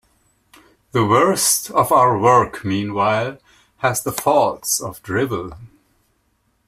The 0.93 1.05
worst 1.05 1.69
of 1.69 1.91
our 1.91 2.17
work, 2.17 2.65
meanwhile, 2.65 3.37
has 3.77 4.01
the 4.01 4.11
faults 4.11 4.81
of 4.81 5.03
drivel. 5.03 5.53